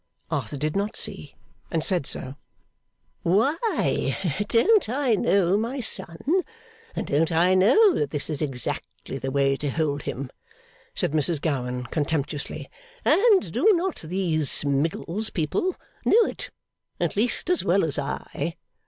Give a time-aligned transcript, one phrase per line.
[0.31, 1.35] Arthur did not see;
[1.69, 2.33] and said so.
[3.21, 6.41] 'Why, don't I know my son,
[6.95, 10.31] and don't I know that this is exactly the way to hold him?'
[10.95, 12.67] said Mrs Gowan, contemptuously;
[13.05, 16.49] 'and do not these Miggles people know it,
[16.99, 18.55] at least as well as I?